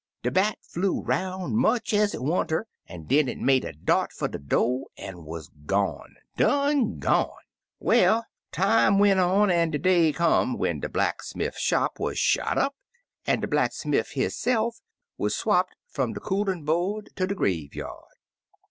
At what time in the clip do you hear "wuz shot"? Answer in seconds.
11.99-12.57